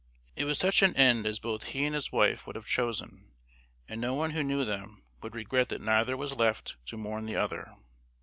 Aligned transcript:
It 0.35 0.45
was 0.45 0.57
such 0.57 0.81
an 0.81 0.95
end 0.95 1.27
as 1.27 1.37
both 1.37 1.63
he 1.63 1.85
and 1.85 1.93
his 1.93 2.11
wife 2.11 2.47
would 2.47 2.55
have 2.55 2.65
chosen; 2.65 3.33
and 3.87 4.01
no 4.01 4.15
one 4.15 4.31
who 4.31 4.41
knew 4.41 4.65
them 4.65 5.03
would 5.21 5.35
regret 5.35 5.69
that 5.69 5.79
neither 5.79 6.17
was 6.17 6.35
left 6.39 6.75
to 6.87 6.97
mourn 6.97 7.27
the 7.27 7.35
other. 7.35 7.71